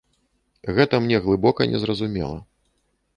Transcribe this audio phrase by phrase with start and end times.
[0.77, 2.39] Гэта мне глыбока незразумела.